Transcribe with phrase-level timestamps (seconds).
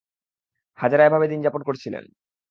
[0.79, 2.03] হাজেরা এভাবে দিনযাপন করছিলেন।